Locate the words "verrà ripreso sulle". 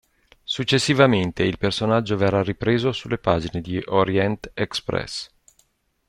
2.17-3.19